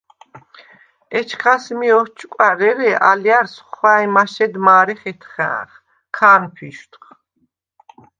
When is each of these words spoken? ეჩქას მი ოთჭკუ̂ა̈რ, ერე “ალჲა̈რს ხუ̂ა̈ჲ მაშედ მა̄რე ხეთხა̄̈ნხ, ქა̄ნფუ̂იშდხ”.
ეჩქას 1.17 1.65
მი 1.77 1.89
ოთჭკუ̂ა̈რ, 1.99 2.59
ერე 2.69 2.91
“ალჲა̈რს 3.09 3.53
ხუ̂ა̈ჲ 3.75 4.05
მაშედ 4.15 4.53
მა̄რე 4.65 4.95
ხეთხა̄̈ნხ, 5.01 5.71
ქა̄ნფუ̂იშდხ”. 6.15 7.05